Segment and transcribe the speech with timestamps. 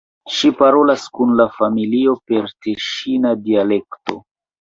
[0.35, 4.19] Ŝi parolas kun la familio per teŝina dialekto.